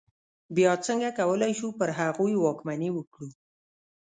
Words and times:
بیا 0.55 0.71
څنګه 0.85 1.09
کولای 1.19 1.53
شو 1.59 1.69
پر 1.79 1.89
هغوی 1.99 2.33
واکمني 2.37 2.89
وکړو. 2.93 3.29